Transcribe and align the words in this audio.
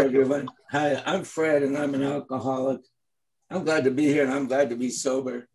everyone. 0.00 0.48
Hi, 0.70 1.02
I'm 1.04 1.24
Fred, 1.24 1.62
and 1.62 1.76
I'm 1.76 1.94
an 1.94 2.02
alcoholic. 2.02 2.80
I'm 3.50 3.64
glad 3.64 3.84
to 3.84 3.90
be 3.90 4.06
here, 4.06 4.24
and 4.24 4.32
I'm 4.32 4.46
glad 4.46 4.70
to 4.70 4.76
be 4.76 4.88
sober. 4.88 5.46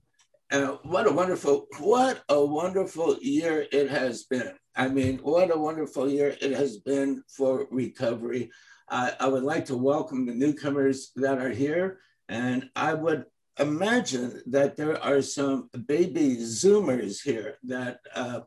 And 0.52 0.78
what 0.84 1.08
a 1.08 1.12
wonderful, 1.12 1.66
what 1.80 2.24
a 2.30 2.46
wonderful 2.46 3.18
year 3.22 3.66
it 3.72 3.90
has 3.90 4.26
been. 4.26 4.54
I 4.76 4.88
mean, 4.88 5.18
what 5.24 5.54
a 5.54 5.58
wonderful 5.58 6.08
year 6.08 6.38
it 6.40 6.52
has 6.52 6.78
been 6.78 7.24
for 7.28 7.68
recovery. 7.72 8.52
I, 8.88 9.14
I 9.20 9.28
would 9.28 9.42
like 9.42 9.66
to 9.66 9.78
welcome 9.78 10.28
the 10.28 10.36
newcomers 10.36 11.12
that 11.16 11.40
are 11.40 11.50
here, 11.50 12.00
and 12.30 12.70
I 12.76 12.94
would 12.94 13.26
imagine 13.60 14.44
that 14.46 14.78
there 14.78 15.02
are 15.02 15.24
some 15.24 15.72
baby 15.88 16.38
Zoomers 16.38 17.24
here 17.24 17.58
that 17.64 17.98
uh, 18.14 18.42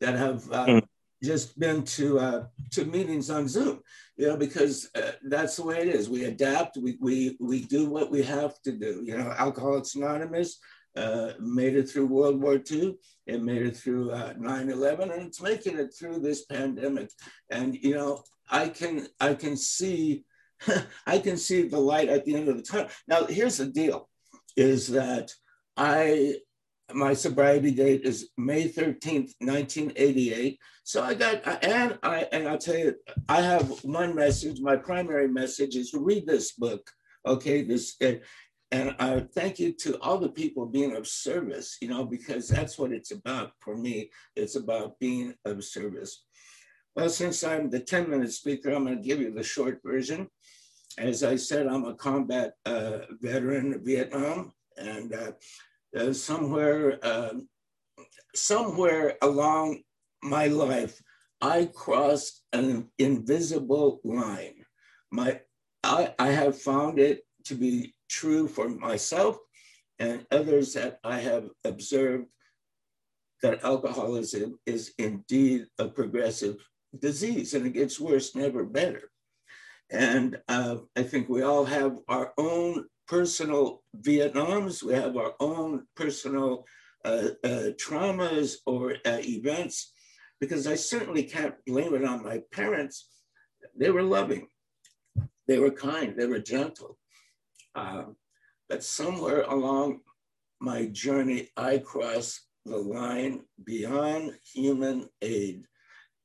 that 0.00 0.14
have 0.14 0.52
uh, 0.52 0.66
mm. 0.66 0.82
Just 1.22 1.58
been 1.58 1.82
to 1.82 2.18
uh, 2.18 2.44
to 2.72 2.84
meetings 2.84 3.30
on 3.30 3.48
Zoom. 3.48 3.80
You 4.16 4.28
know, 4.28 4.36
because 4.36 4.90
uh, 4.94 5.12
that's 5.24 5.56
the 5.56 5.64
way 5.64 5.78
it 5.78 5.88
is. 5.88 6.08
We 6.08 6.24
adapt. 6.24 6.76
We 6.76 6.96
we 7.00 7.36
we 7.40 7.64
do 7.64 7.88
what 7.88 8.10
we 8.10 8.22
have 8.22 8.60
to 8.62 8.72
do. 8.72 9.02
You 9.04 9.18
know, 9.18 9.32
Alcoholics 9.36 9.94
Anonymous. 9.94 10.58
Uh, 10.96 11.34
made 11.38 11.76
it 11.76 11.88
through 11.88 12.06
World 12.06 12.40
War 12.42 12.60
II, 12.68 12.96
it 13.26 13.40
made 13.40 13.62
it 13.62 13.76
through 13.76 14.10
uh, 14.10 14.32
9/11, 14.32 15.02
and 15.12 15.22
it's 15.28 15.40
making 15.40 15.78
it 15.78 15.94
through 15.96 16.18
this 16.18 16.44
pandemic. 16.46 17.10
And 17.50 17.76
you 17.76 17.94
know, 17.94 18.24
I 18.50 18.68
can 18.68 19.06
I 19.20 19.34
can 19.34 19.56
see 19.56 20.24
I 21.06 21.18
can 21.18 21.36
see 21.36 21.62
the 21.68 21.78
light 21.78 22.08
at 22.08 22.24
the 22.24 22.34
end 22.34 22.48
of 22.48 22.56
the 22.56 22.62
tunnel. 22.62 22.88
Now, 23.06 23.26
here's 23.26 23.58
the 23.58 23.66
deal: 23.66 24.08
is 24.56 24.88
that 24.88 25.32
I 25.76 26.36
my 26.92 27.12
sobriety 27.12 27.70
date 27.70 28.02
is 28.04 28.30
May 28.36 28.68
13th, 28.68 29.34
1988. 29.40 30.58
So 30.84 31.02
I 31.02 31.14
got 31.14 31.64
and 31.64 31.98
I 32.02 32.26
and 32.32 32.48
I'll 32.48 32.58
tell 32.58 32.78
you, 32.78 32.94
I 33.28 33.42
have 33.42 33.84
one 33.84 34.14
message. 34.14 34.60
My 34.60 34.76
primary 34.76 35.28
message 35.28 35.76
is 35.76 35.92
read 35.92 36.26
this 36.26 36.52
book. 36.52 36.90
Okay, 37.26 37.62
this 37.62 37.96
and 38.70 38.94
I 38.98 39.20
thank 39.34 39.58
you 39.58 39.72
to 39.72 39.98
all 40.00 40.18
the 40.18 40.28
people 40.28 40.66
being 40.66 40.94
of 40.94 41.06
service, 41.06 41.78
you 41.80 41.88
know, 41.88 42.04
because 42.04 42.48
that's 42.48 42.78
what 42.78 42.92
it's 42.92 43.10
about 43.10 43.52
for 43.60 43.76
me. 43.76 44.10
It's 44.36 44.56
about 44.56 44.98
being 44.98 45.34
of 45.44 45.64
service. 45.64 46.24
Well, 46.94 47.08
since 47.08 47.44
I'm 47.44 47.70
the 47.70 47.80
10 47.80 48.10
minute 48.10 48.32
speaker, 48.32 48.70
I'm 48.70 48.84
going 48.84 49.00
to 49.00 49.08
give 49.08 49.20
you 49.20 49.32
the 49.32 49.42
short 49.42 49.80
version. 49.84 50.28
As 50.98 51.22
I 51.22 51.36
said, 51.36 51.66
I'm 51.66 51.84
a 51.84 51.94
combat 51.94 52.54
uh, 52.66 52.98
veteran 53.20 53.74
of 53.74 53.82
Vietnam, 53.82 54.52
and 54.76 55.14
uh, 55.14 55.32
uh, 55.98 56.12
somewhere, 56.12 56.98
um, 57.02 57.48
somewhere 58.34 59.16
along 59.22 59.82
my 60.22 60.46
life, 60.46 61.00
I 61.40 61.70
crossed 61.74 62.42
an 62.52 62.88
invisible 62.98 64.00
line. 64.04 64.64
My, 65.10 65.40
I, 65.82 66.14
I 66.18 66.28
have 66.28 66.60
found 66.60 66.98
it 66.98 67.22
to 67.44 67.54
be 67.54 67.94
true 68.08 68.48
for 68.48 68.68
myself 68.68 69.38
and 69.98 70.26
others 70.30 70.72
that 70.74 70.98
I 71.04 71.18
have 71.20 71.48
observed 71.64 72.26
that 73.42 73.64
alcoholism 73.64 74.58
is 74.66 74.92
indeed 74.98 75.66
a 75.78 75.88
progressive 75.88 76.56
disease 76.98 77.54
and 77.54 77.66
it 77.66 77.72
gets 77.72 78.00
worse, 78.00 78.34
never 78.34 78.64
better. 78.64 79.10
And 79.90 80.38
uh, 80.48 80.76
I 80.96 81.02
think 81.02 81.28
we 81.28 81.42
all 81.42 81.64
have 81.64 81.98
our 82.08 82.32
own 82.36 82.86
personal 83.08 83.82
Vietnams, 84.00 84.82
we 84.82 84.94
have 84.94 85.16
our 85.16 85.34
own 85.40 85.86
personal 85.96 86.64
uh, 87.04 87.28
uh, 87.44 87.70
traumas 87.82 88.56
or 88.66 88.96
uh, 89.06 89.18
events, 89.20 89.92
because 90.40 90.66
I 90.66 90.74
certainly 90.74 91.24
can't 91.24 91.54
blame 91.66 91.94
it 91.94 92.04
on 92.04 92.22
my 92.22 92.42
parents. 92.52 93.08
They 93.76 93.90
were 93.90 94.02
loving, 94.02 94.48
they 95.46 95.58
were 95.58 95.70
kind, 95.70 96.14
they 96.16 96.26
were 96.26 96.38
gentle. 96.38 96.98
Um, 97.74 98.16
but 98.68 98.84
somewhere 98.84 99.42
along 99.42 100.00
my 100.60 100.86
journey, 100.86 101.48
I 101.56 101.78
crossed 101.78 102.40
the 102.64 102.76
line 102.76 103.44
beyond 103.64 104.34
human 104.52 105.08
aid 105.22 105.64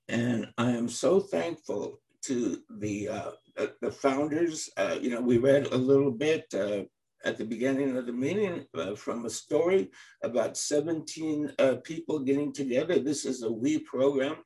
and 0.09 0.47
I 0.57 0.71
am 0.71 0.89
so 0.89 1.19
thankful 1.19 1.99
to 2.23 2.61
the 2.69 3.09
uh, 3.09 3.31
the 3.55 3.91
founders. 3.91 4.69
Uh, 4.77 4.97
you 5.01 5.09
know, 5.09 5.21
we 5.21 5.37
read 5.37 5.67
a 5.67 5.77
little 5.77 6.11
bit 6.11 6.45
uh, 6.53 6.83
at 7.25 7.37
the 7.37 7.45
beginning 7.45 7.95
of 7.97 8.05
the 8.05 8.13
meeting 8.13 8.65
uh, 8.77 8.95
from 8.95 9.25
a 9.25 9.29
story 9.29 9.89
about 10.23 10.57
17 10.57 11.51
uh, 11.59 11.75
people 11.83 12.19
getting 12.19 12.51
together. 12.51 12.99
This 12.99 13.25
is 13.25 13.43
a 13.43 13.51
we 13.51 13.79
program, 13.79 14.37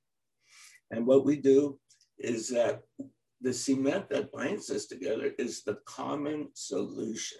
and 0.92 1.06
what 1.06 1.26
we 1.26 1.38
do 1.38 1.80
is 2.20 2.50
that 2.50 2.82
the 3.42 3.54
cement 3.54 4.10
that 4.10 4.32
binds 4.32 4.70
us 4.72 4.86
together 4.86 5.32
is 5.38 5.64
the 5.64 5.78
common 5.86 6.50
solution. 6.54 7.38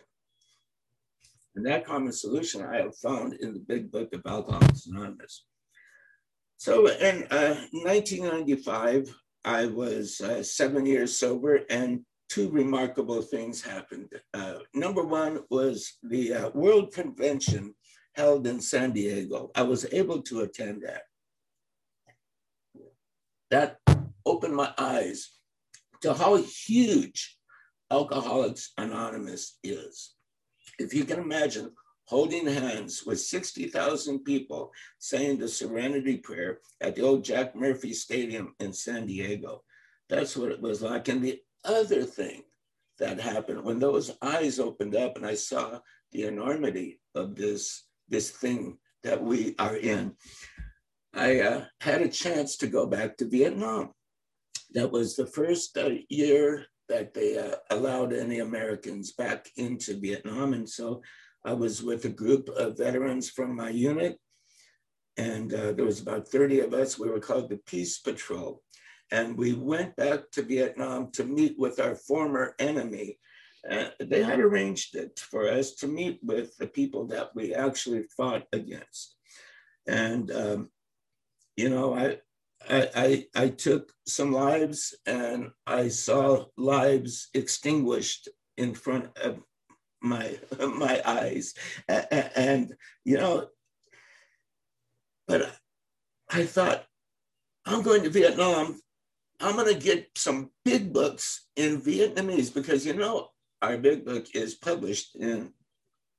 And 1.56 1.66
that 1.66 1.86
common 1.86 2.12
solution 2.12 2.64
I 2.64 2.78
have 2.78 2.96
found 2.98 3.34
in 3.34 3.54
the 3.54 3.60
big 3.60 3.92
book 3.92 4.14
of 4.14 4.22
Alcoholics 4.28 4.86
Anonymous. 4.86 5.46
So 6.58 6.88
in 6.88 7.24
uh, 7.32 7.56
1995, 7.72 9.12
I 9.48 9.68
was 9.68 10.20
uh, 10.20 10.44
seven 10.44 10.86
years 10.86 11.18
sober, 11.18 11.62
and 11.70 12.02
two 12.28 12.50
remarkable 12.50 13.22
things 13.22 13.62
happened. 13.62 14.10
Uh, 14.34 14.56
number 14.74 15.04
one 15.04 15.40
was 15.50 15.94
the 16.04 16.34
uh, 16.34 16.50
World 16.50 16.92
Convention 16.94 17.74
held 18.14 18.46
in 18.46 18.60
San 18.60 18.92
Diego. 18.92 19.50
I 19.56 19.64
was 19.64 19.86
able 19.94 20.22
to 20.24 20.42
attend 20.42 20.84
that. 20.86 21.04
That 23.50 23.78
opened 24.26 24.54
my 24.54 24.74
eyes 24.78 25.32
to 26.02 26.14
how 26.14 26.36
huge 26.36 27.38
Alcoholics 27.90 28.74
Anonymous 28.78 29.60
is. 29.64 30.14
If 30.78 30.94
you 30.94 31.06
can 31.06 31.20
imagine 31.20 31.72
holding 32.08 32.48
hands 32.48 33.04
with 33.06 33.20
60,000 33.20 34.20
people 34.20 34.72
saying 34.98 35.38
the 35.38 35.48
Serenity 35.48 36.18
Prayer 36.18 36.60
at 36.82 36.96
the 36.96 37.02
old 37.02 37.24
Jack 37.24 37.56
Murphy 37.56 37.94
Stadium 37.94 38.56
in 38.60 38.72
San 38.72 39.06
Diego. 39.06 39.64
That's 40.10 40.36
what 40.38 40.52
it 40.52 40.62
was 40.62 40.82
like. 40.82 41.10
And 41.10 41.22
the 41.22 41.42
other 41.66 42.04
thing 42.04 42.44
that 42.98 43.20
happened 43.20 43.64
when 43.64 43.80
those 43.80 44.16
eyes 44.22 44.58
opened 44.58 44.96
up 44.96 45.18
and 45.18 45.26
I 45.26 45.36
saw 45.36 45.80
the 46.14 46.24
enormity 46.24 47.02
of 47.14 47.36
this, 47.36 47.84
this 48.08 48.32
thing 48.32 48.78
that 49.04 49.22
we 49.22 49.54
are 49.60 49.76
in, 49.76 50.14
I 51.14 51.42
uh, 51.42 51.66
had 51.82 52.02
a 52.02 52.08
chance 52.08 52.56
to 52.58 52.68
go 52.68 52.86
back 52.86 53.18
to 53.18 53.28
Vietnam. 53.28 53.92
That 54.72 54.92
was 54.92 55.16
the 55.16 55.28
first 55.28 55.78
uh, 55.78 55.90
year 56.10 56.68
that 56.88 57.14
they 57.14 57.38
uh, 57.38 57.56
allowed 57.70 58.14
any 58.14 58.40
Americans 58.40 59.12
back 59.12 59.50
into 59.58 60.00
Vietnam. 60.00 60.54
And 60.54 60.70
so 60.70 61.02
I 61.48 61.54
was 61.54 61.82
with 61.82 62.04
a 62.04 62.10
group 62.10 62.50
of 62.50 62.78
veterans 62.78 63.30
from 63.30 63.56
my 63.56 63.70
unit, 63.70 64.20
and 65.16 65.54
uh, 65.54 65.72
there 65.72 65.86
was 65.86 66.02
about 66.02 66.28
30 66.28 66.60
of 66.60 66.74
us. 66.74 67.00
We 67.00 67.10
were 67.10 67.22
called 67.22 67.50
the 67.50 67.62
Peace 67.66 68.00
Patrol. 68.00 68.62
And 69.12 69.38
we 69.38 69.54
went 69.54 69.96
back 69.96 70.30
to 70.34 70.42
Vietnam 70.42 71.10
to 71.14 71.24
meet 71.24 71.56
with 71.58 71.80
our 71.80 71.96
former 71.96 72.54
enemy. 72.60 73.18
Uh, 73.72 73.86
they 74.02 74.22
had 74.24 74.42
arranged 74.42 74.96
it 74.96 75.20
for 75.20 75.48
us 75.48 75.72
to 75.76 75.88
meet 75.88 76.20
with 76.22 76.58
the 76.58 76.68
people 76.68 77.08
that 77.08 77.30
we 77.34 77.56
actually 77.56 78.04
fought 78.18 78.44
against. 78.52 79.16
And, 79.88 80.30
um, 80.32 80.70
you 81.56 81.70
know, 81.70 81.96
I, 81.96 82.18
I, 82.70 82.90
I, 82.94 83.26
I 83.44 83.50
took 83.50 83.94
some 84.06 84.34
lives 84.34 84.94
and 85.06 85.52
I 85.66 85.88
saw 85.88 86.48
lives 86.58 87.30
extinguished 87.34 88.28
in 88.58 88.74
front 88.74 89.18
of 89.18 89.40
my 90.08 90.38
my 90.60 91.02
eyes. 91.06 91.54
And 91.88 92.76
you 93.04 93.18
know 93.18 93.48
but 95.28 95.52
i 96.32 96.44
thought 96.46 96.86
i'm 97.66 97.82
going 97.82 98.04
to 98.04 98.10
vietnam. 98.10 98.80
I'm 99.40 99.56
going 99.56 99.72
to 99.72 99.80
get 99.80 100.10
some 100.16 100.50
big 100.66 100.92
books 100.92 101.46
in 101.56 101.80
vietnamese 101.82 102.52
because 102.52 102.86
you 102.86 102.94
know 102.94 103.30
our 103.62 103.78
big 103.78 104.04
book 104.04 104.26
is 104.34 104.56
published 104.56 105.16
in 105.16 105.54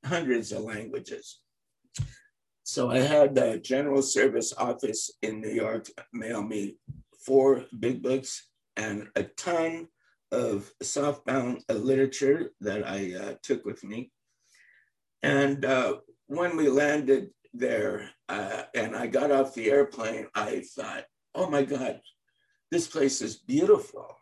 hundreds 0.04 0.52
of 0.52 0.62
languages. 0.62 1.40
So 2.62 2.90
i 2.90 2.98
had 2.98 3.34
the 3.34 3.58
general 3.58 4.02
service 4.02 4.52
office 4.56 5.10
in 5.22 5.40
new 5.40 5.54
york 5.64 5.88
mail 6.12 6.42
me 6.42 6.76
four 7.26 7.64
big 7.80 8.02
books 8.02 8.48
and 8.76 9.08
a 9.16 9.24
ton 9.24 9.88
of 10.32 10.70
softbound 10.82 11.62
literature 11.68 12.50
that 12.60 12.86
I 12.86 13.14
uh, 13.14 13.34
took 13.42 13.64
with 13.64 13.82
me. 13.84 14.10
And 15.22 15.64
uh, 15.64 15.96
when 16.26 16.56
we 16.56 16.68
landed 16.68 17.30
there 17.54 18.10
uh, 18.28 18.64
and 18.74 18.94
I 18.94 19.06
got 19.06 19.30
off 19.30 19.54
the 19.54 19.70
airplane, 19.70 20.26
I 20.34 20.62
thought, 20.74 21.04
oh 21.34 21.48
my 21.50 21.62
God, 21.62 22.00
this 22.70 22.86
place 22.86 23.22
is 23.22 23.36
beautiful. 23.36 24.16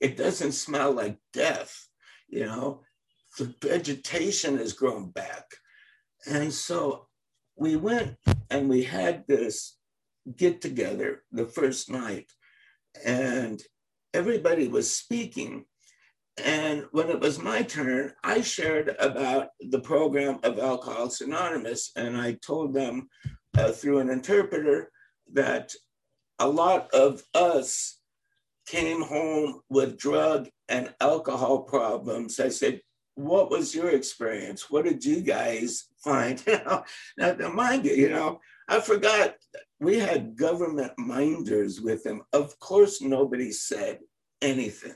It 0.00 0.16
doesn't 0.16 0.52
smell 0.52 0.92
like 0.92 1.18
death, 1.32 1.86
you 2.28 2.46
know, 2.46 2.82
the 3.38 3.54
vegetation 3.62 4.58
has 4.58 4.72
grown 4.72 5.10
back. 5.10 5.44
And 6.26 6.52
so 6.52 7.06
we 7.56 7.76
went 7.76 8.16
and 8.50 8.68
we 8.68 8.82
had 8.82 9.24
this 9.26 9.76
get 10.36 10.60
together 10.60 11.22
the 11.32 11.46
first 11.46 11.90
night. 11.90 12.30
And 13.04 13.62
everybody 14.14 14.68
was 14.68 14.94
speaking. 14.94 15.64
And 16.44 16.86
when 16.92 17.10
it 17.10 17.20
was 17.20 17.42
my 17.42 17.62
turn, 17.62 18.12
I 18.24 18.40
shared 18.40 18.96
about 18.98 19.48
the 19.60 19.80
program 19.80 20.38
of 20.42 20.58
Alcoholics 20.58 21.20
Anonymous, 21.20 21.90
and 21.96 22.16
I 22.16 22.38
told 22.44 22.72
them 22.72 23.08
uh, 23.56 23.72
through 23.72 23.98
an 23.98 24.10
interpreter 24.10 24.90
that 25.32 25.72
a 26.38 26.48
lot 26.48 26.90
of 26.92 27.22
us 27.34 27.98
came 28.66 29.02
home 29.02 29.60
with 29.68 29.98
drug 29.98 30.48
and 30.68 30.94
alcohol 31.00 31.62
problems. 31.62 32.40
I 32.40 32.48
said, 32.48 32.80
What 33.14 33.50
was 33.50 33.74
your 33.74 33.90
experience? 33.90 34.70
What 34.70 34.84
did 34.84 35.04
you 35.04 35.20
guys 35.20 35.86
find? 36.02 36.42
now, 36.46 36.84
now, 37.18 37.48
mind 37.52 37.84
you, 37.84 37.92
you 37.92 38.08
know, 38.10 38.40
I 38.68 38.80
forgot 38.80 39.36
we 39.80 39.98
had 39.98 40.36
government 40.36 40.92
minders 40.98 41.80
with 41.80 42.04
them. 42.04 42.22
Of 42.32 42.58
course, 42.60 43.00
nobody 43.02 43.50
said 43.50 43.98
anything. 44.40 44.94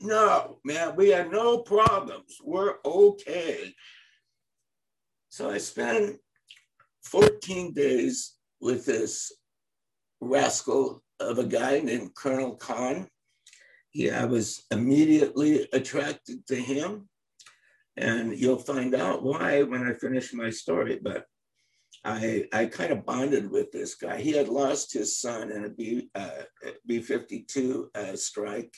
No, 0.00 0.58
man, 0.64 0.96
we 0.96 1.08
had 1.08 1.30
no 1.30 1.58
problems. 1.58 2.38
We're 2.42 2.74
okay. 2.84 3.74
So 5.30 5.50
I 5.50 5.58
spent 5.58 6.16
14 7.04 7.72
days 7.72 8.34
with 8.60 8.86
this 8.86 9.32
rascal 10.20 11.02
of 11.20 11.38
a 11.38 11.44
guy 11.44 11.80
named 11.80 12.14
Colonel 12.14 12.56
Khan. 12.56 13.08
Yeah, 13.92 14.22
I 14.22 14.26
was 14.26 14.64
immediately 14.70 15.68
attracted 15.72 16.46
to 16.48 16.56
him. 16.56 17.08
And 17.96 18.36
you'll 18.36 18.58
find 18.58 18.94
out 18.94 19.22
why 19.22 19.62
when 19.62 19.86
I 19.86 19.92
finish 19.94 20.32
my 20.32 20.50
story. 20.50 20.98
But 21.02 21.26
I, 22.04 22.46
I 22.52 22.66
kind 22.66 22.92
of 22.92 23.06
bonded 23.06 23.50
with 23.50 23.72
this 23.72 23.94
guy. 23.94 24.20
He 24.20 24.32
had 24.32 24.48
lost 24.48 24.92
his 24.92 25.18
son 25.18 25.50
in 25.50 25.64
a 25.64 25.70
B, 25.70 26.10
uh, 26.14 26.42
B 26.86 27.00
52 27.00 27.90
uh, 27.94 28.16
strike. 28.16 28.74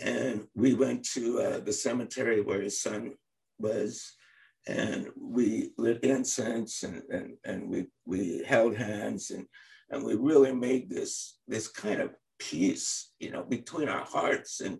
And 0.00 0.46
we 0.54 0.74
went 0.74 1.04
to 1.12 1.40
uh, 1.40 1.60
the 1.60 1.72
cemetery 1.72 2.40
where 2.40 2.60
his 2.60 2.80
son 2.80 3.12
was. 3.58 4.14
And 4.66 5.08
we 5.16 5.70
lit 5.76 6.02
incense 6.02 6.82
and, 6.82 7.02
and, 7.10 7.34
and 7.44 7.68
we, 7.68 7.86
we 8.06 8.42
held 8.46 8.74
hands 8.74 9.30
and, 9.30 9.46
and 9.90 10.02
we 10.02 10.14
really 10.14 10.54
made 10.54 10.88
this, 10.88 11.38
this 11.46 11.68
kind 11.68 12.00
of 12.00 12.14
peace, 12.38 13.12
you 13.20 13.30
know, 13.30 13.44
between 13.44 13.88
our 13.88 14.04
hearts. 14.04 14.60
And 14.60 14.78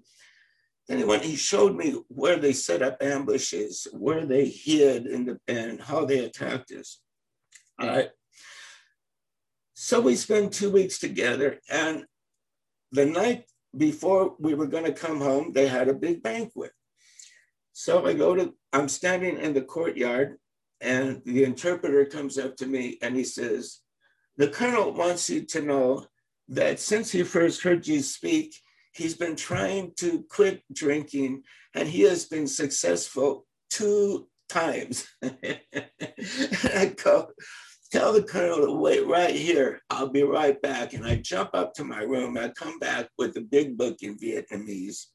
then 0.89 1.07
when 1.07 1.21
he 1.21 1.37
showed 1.37 1.75
me 1.77 1.97
where 2.09 2.37
they 2.37 2.53
set 2.53 2.83
up 2.83 3.03
ambushes, 3.03 3.87
where 3.93 4.27
they 4.27 4.47
hid, 4.47 5.07
and, 5.07 5.29
the, 5.29 5.41
and 5.49 5.81
how 5.81 6.05
they 6.05 6.19
attacked 6.19 6.71
us. 6.73 7.01
All 7.81 7.89
right. 7.89 8.11
So 9.73 10.01
we 10.01 10.15
spent 10.17 10.53
two 10.53 10.71
weeks 10.71 10.99
together, 10.99 11.59
and 11.71 12.05
the 12.93 13.07
night 13.07 13.45
before 13.77 14.35
we 14.39 14.55
were 14.55 14.67
going 14.67 14.85
to 14.85 14.93
come 14.93 15.21
home, 15.21 15.53
they 15.53 15.67
had 15.67 15.89
a 15.89 15.95
big 15.95 16.23
banquet. 16.23 16.73
So 17.73 18.07
I 18.07 18.13
go 18.13 18.35
to, 18.35 18.55
I'm 18.73 18.89
standing 18.89 19.39
in 19.39 19.53
the 19.53 19.63
courtyard, 19.63 20.37
and 20.81 21.23
the 21.25 21.45
interpreter 21.45 22.05
comes 22.05 22.39
up 22.39 22.57
to 22.57 22.67
me 22.67 22.99
and 23.03 23.17
he 23.17 23.25
says, 23.25 23.81
The 24.37 24.49
colonel 24.49 24.93
wants 24.93 25.31
you 25.31 25.45
to 25.47 25.63
know 25.63 26.07
that 26.49 26.79
since 26.79 27.11
he 27.11 27.23
first 27.23 27.63
heard 27.63 27.87
you 27.87 28.03
speak, 28.03 28.55
he's 28.95 29.15
been 29.15 29.37
trying 29.37 29.93
to 29.99 30.25
quit 30.31 30.63
drinking 30.73 31.43
and 31.75 31.89
he 31.89 32.03
has 32.03 32.25
been 32.27 32.47
successful 32.47 33.47
two 33.71 34.29
times. 34.49 35.07
I 35.23 36.95
go, 37.03 37.29
tell 37.91 38.13
the 38.13 38.23
colonel 38.23 38.67
to 38.67 38.73
wait 38.73 39.07
right 39.07 39.35
here. 39.35 39.81
I'll 39.91 40.09
be 40.09 40.23
right 40.23 40.61
back. 40.63 40.95
And 40.95 41.05
I 41.05 41.17
jump 41.17 41.51
up 41.55 41.75
to 41.75 41.85
my 41.85 42.03
room. 42.03 42.39
I 42.39 42.49
come 42.51 42.79
back 42.79 43.09
with 43.19 43.37
a 43.37 43.41
big 43.41 43.77
book 43.77 43.97
in 44.03 44.17
Vietnamese 44.17 45.07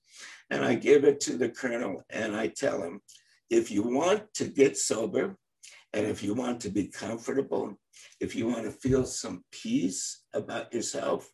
and 0.49 0.65
I 0.65 0.75
give 0.75 1.05
it 1.05 1.19
to 1.21 1.37
the 1.37 1.49
colonel 1.49 2.03
and 2.09 2.35
I 2.35 2.47
tell 2.47 2.81
him, 2.81 3.01
if 3.49 3.71
you 3.71 3.81
want 3.83 4.23
to 4.35 4.45
get 4.45 4.77
sober 4.77 5.35
and 5.93 6.05
if 6.05 6.21
you 6.21 6.33
want 6.33 6.59
to 6.61 6.69
be 6.69 6.87
comfortable, 6.87 7.75
if 8.19 8.35
you 8.35 8.47
want 8.47 8.65
to 8.65 8.71
feel 8.71 9.05
some 9.05 9.43
peace 9.51 10.23
about 10.33 10.73
yourself, 10.73 11.29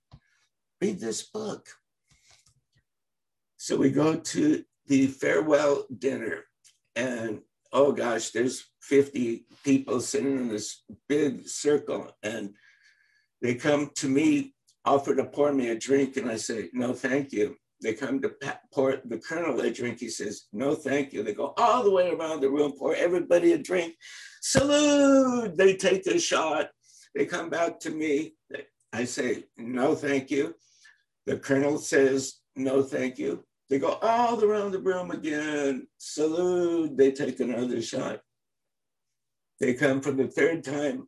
read 0.81 0.99
this 0.99 1.23
book. 1.23 1.67
So 3.57 3.77
we 3.77 3.89
go 3.89 4.15
to 4.15 4.63
the 4.87 5.07
farewell 5.07 5.85
dinner, 5.97 6.43
and 6.95 7.41
oh 7.73 7.91
gosh, 7.91 8.31
there's 8.31 8.65
50 8.81 9.45
people 9.63 9.99
sitting 9.99 10.37
in 10.37 10.47
this 10.47 10.83
big 11.09 11.47
circle, 11.47 12.11
and 12.21 12.53
they 13.41 13.55
come 13.55 13.91
to 13.95 14.07
me, 14.07 14.53
offer 14.85 15.15
to 15.15 15.25
pour 15.25 15.53
me 15.53 15.69
a 15.69 15.75
drink, 15.75 16.17
and 16.17 16.29
I 16.29 16.37
say, 16.37 16.69
no, 16.73 16.93
thank 16.93 17.31
you. 17.31 17.55
They 17.81 17.93
come 17.93 18.21
to 18.21 18.33
pour 18.73 19.01
the 19.03 19.19
colonel 19.19 19.59
a 19.59 19.69
drink. 19.69 19.99
He 19.99 20.09
says, 20.09 20.45
no, 20.53 20.75
thank 20.75 21.11
you. 21.13 21.23
They 21.23 21.33
go 21.33 21.53
all 21.57 21.83
the 21.83 21.91
way 21.91 22.09
around 22.09 22.41
the 22.41 22.49
room, 22.49 22.73
pour 22.77 22.95
everybody 22.95 23.53
a 23.53 23.57
drink. 23.57 23.95
Salute! 24.41 25.57
They 25.57 25.75
take 25.75 26.07
a 26.07 26.17
shot. 26.19 26.69
They 27.13 27.25
come 27.25 27.49
back 27.49 27.79
to 27.81 27.89
me. 27.89 28.35
I 28.93 29.03
say, 29.03 29.45
no, 29.57 29.93
thank 29.95 30.31
you. 30.31 30.55
The 31.25 31.37
colonel 31.37 31.77
says, 31.77 32.35
no, 32.55 32.81
thank 32.83 33.17
you. 33.17 33.43
They 33.69 33.79
go 33.79 33.97
all 34.01 34.43
around 34.43 34.71
the 34.71 34.79
room 34.79 35.11
again. 35.11 35.87
Salute. 35.97 36.97
They 36.97 37.11
take 37.11 37.39
another 37.39 37.81
shot. 37.81 38.21
They 39.59 39.73
come 39.73 40.01
for 40.01 40.11
the 40.11 40.27
third 40.27 40.63
time. 40.63 41.07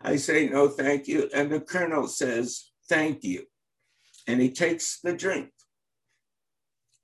I 0.00 0.16
say, 0.16 0.48
no, 0.48 0.68
thank 0.68 1.06
you. 1.06 1.30
And 1.34 1.50
the 1.50 1.60
colonel 1.60 2.08
says, 2.08 2.70
thank 2.88 3.24
you. 3.24 3.44
And 4.26 4.40
he 4.40 4.50
takes 4.50 5.00
the 5.00 5.14
drink. 5.14 5.50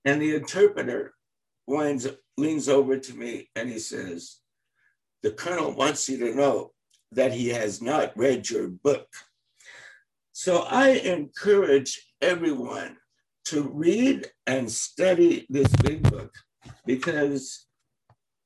And 0.05 0.21
the 0.21 0.35
interpreter 0.35 1.15
winds, 1.67 2.09
leans 2.37 2.69
over 2.69 2.99
to 2.99 3.15
me 3.15 3.51
and 3.55 3.69
he 3.69 3.79
says, 3.79 4.39
the 5.23 5.31
colonel 5.31 5.75
wants 5.75 6.09
you 6.09 6.19
to 6.19 6.35
know 6.35 6.73
that 7.13 7.33
he 7.33 7.49
has 7.49 7.83
not 7.83 8.17
read 8.17 8.49
your 8.49 8.69
book. 8.69 9.09
So 10.33 10.63
I 10.63 10.91
encourage 10.91 12.01
everyone 12.23 12.97
to 13.51 13.63
read 13.63 14.31
and 14.47 14.71
study 14.71 15.47
this 15.51 15.69
big 15.77 16.03
book 16.11 16.33
because 16.87 17.67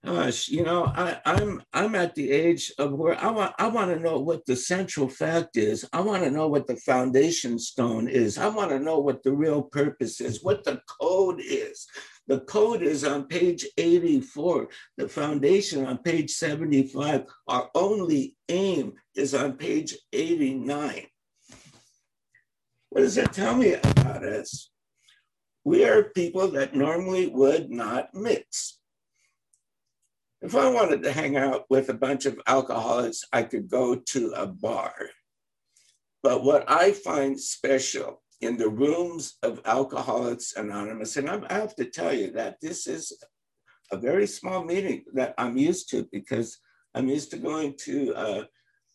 gosh, 0.04 0.48
you 0.48 0.62
know, 0.62 0.84
I, 0.86 1.20
I'm 1.24 1.62
I'm 1.72 1.94
at 1.94 2.14
the 2.14 2.30
age 2.30 2.72
of 2.78 2.92
where 2.92 3.18
I 3.22 3.30
want 3.30 3.54
I 3.58 3.68
want 3.68 3.90
to 3.90 3.98
know 3.98 4.18
what 4.18 4.44
the 4.46 4.56
central 4.56 5.08
fact 5.08 5.56
is. 5.56 5.86
I 5.92 6.00
want 6.00 6.24
to 6.24 6.30
know 6.30 6.48
what 6.48 6.66
the 6.66 6.76
foundation 6.76 7.58
stone 7.58 8.08
is. 8.08 8.38
I 8.38 8.48
want 8.48 8.70
to 8.70 8.78
know 8.78 8.98
what 8.98 9.22
the 9.22 9.32
real 9.32 9.62
purpose 9.62 10.20
is, 10.20 10.42
what 10.42 10.64
the 10.64 10.80
code 11.00 11.40
is. 11.40 11.86
The 12.26 12.40
code 12.40 12.82
is 12.82 13.04
on 13.04 13.26
page 13.26 13.66
84, 13.76 14.68
the 14.96 15.08
foundation 15.08 15.84
on 15.84 15.98
page 15.98 16.30
75. 16.30 17.24
Our 17.48 17.68
only 17.74 18.36
aim 18.48 18.94
is 19.14 19.34
on 19.34 19.54
page 19.54 19.94
89. 20.12 21.06
What 22.88 23.00
does 23.02 23.16
that 23.16 23.34
tell 23.34 23.54
me 23.54 23.74
about 23.74 24.24
us? 24.24 24.70
We 25.64 25.84
are 25.84 26.04
people 26.04 26.48
that 26.48 26.74
normally 26.74 27.28
would 27.28 27.70
not 27.70 28.14
mix. 28.14 28.78
If 30.42 30.54
I 30.54 30.68
wanted 30.70 31.02
to 31.02 31.12
hang 31.12 31.36
out 31.36 31.64
with 31.70 31.88
a 31.88 31.94
bunch 31.94 32.26
of 32.26 32.38
alcoholics, 32.46 33.22
I 33.32 33.44
could 33.44 33.70
go 33.70 33.96
to 33.96 34.32
a 34.32 34.46
bar. 34.46 34.92
But 36.22 36.44
what 36.44 36.70
I 36.70 36.92
find 36.92 37.40
special 37.40 38.22
in 38.44 38.58
the 38.58 38.68
rooms 38.68 39.36
of 39.42 39.60
Alcoholics 39.64 40.54
Anonymous. 40.56 41.16
And 41.16 41.30
I 41.30 41.40
have 41.52 41.74
to 41.76 41.86
tell 41.86 42.12
you 42.12 42.30
that 42.32 42.60
this 42.60 42.86
is 42.86 43.16
a 43.90 43.96
very 43.96 44.26
small 44.26 44.64
meeting 44.64 45.04
that 45.14 45.34
I'm 45.38 45.56
used 45.56 45.88
to 45.90 46.06
because 46.12 46.58
I'm 46.94 47.08
used 47.08 47.30
to 47.30 47.38
going 47.38 47.74
to 47.84 48.14
uh, 48.14 48.44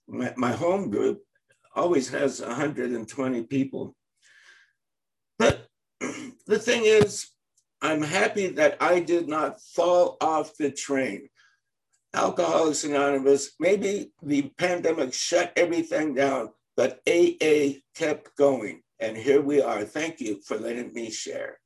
my, 0.08 0.34
my 0.38 0.52
home 0.52 0.90
group 0.90 1.22
always 1.76 2.10
has 2.10 2.42
120 2.42 3.44
people. 3.44 3.96
The 6.50 6.58
thing 6.58 6.86
is, 6.86 7.28
I'm 7.80 8.02
happy 8.02 8.48
that 8.48 8.78
I 8.82 9.02
did 9.02 9.28
not 9.28 9.62
fall 9.62 10.18
off 10.20 10.58
the 10.58 10.72
train. 10.72 11.30
Alcoholics 12.16 12.84
Anonymous, 12.84 13.52
maybe 13.60 14.14
the 14.24 14.52
pandemic 14.58 15.14
shut 15.14 15.54
everything 15.56 16.16
down, 16.16 16.50
but 16.76 17.02
AA 17.08 17.82
kept 17.96 18.36
going. 18.36 18.82
And 19.00 19.16
here 19.16 19.44
we 19.44 19.62
are. 19.62 19.84
Thank 19.84 20.22
you 20.22 20.42
for 20.44 20.58
letting 20.58 20.92
me 20.92 21.12
share. 21.12 21.60